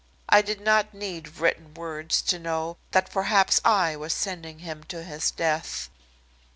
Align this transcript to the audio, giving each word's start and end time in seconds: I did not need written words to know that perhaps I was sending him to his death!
I 0.27 0.41
did 0.41 0.59
not 0.59 0.95
need 0.95 1.37
written 1.37 1.75
words 1.75 2.23
to 2.23 2.39
know 2.39 2.77
that 2.89 3.11
perhaps 3.11 3.61
I 3.63 3.95
was 3.95 4.13
sending 4.13 4.57
him 4.57 4.83
to 4.85 5.03
his 5.03 5.29
death! 5.29 5.91